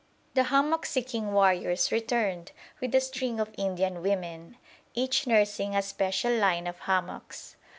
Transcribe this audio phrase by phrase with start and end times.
[0.33, 4.57] The hammock seeking warriors returned with a string of Indian women,
[4.95, 7.55] each nursing "a special line" of hammocks.